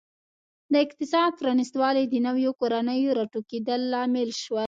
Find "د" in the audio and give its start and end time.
0.71-0.73, 2.09-2.15